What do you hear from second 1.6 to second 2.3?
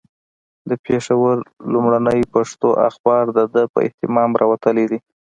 لومړنی